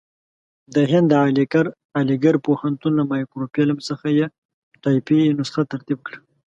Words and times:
د 0.73 0.75
هند 0.91 1.07
د 1.09 1.13
علیګړ 2.01 2.35
پوهنتون 2.45 2.91
له 2.99 3.03
مایکروفیلم 3.11 3.77
څخه 3.89 4.07
یې 4.17 4.25
ټایپي 4.83 5.19
نسخه 5.39 5.63
ترتیب 5.71 5.99
کړه. 6.07 6.17